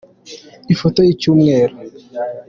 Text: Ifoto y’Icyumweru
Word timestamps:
Ifoto 0.73 0.99
y’Icyumweru 1.03 1.73